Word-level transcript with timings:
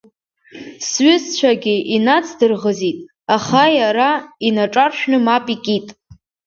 Сҩызцәагьы 0.87 1.75
инацдырӷызит, 1.95 2.99
аха 3.35 3.63
иара 3.79 4.09
инаҿаршәны 4.47 5.17
мап 5.25 5.45
икит. 5.55 5.87